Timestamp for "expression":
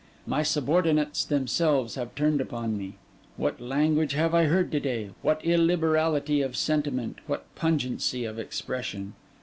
8.39-9.13